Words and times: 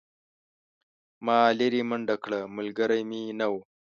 ما 1.25 1.37
لیرې 1.57 1.81
منډه 1.89 2.15
کړه 2.23 2.39
ملګری 2.57 3.01
مې 3.09 3.21
نه 3.39 3.47
و. 3.51 3.53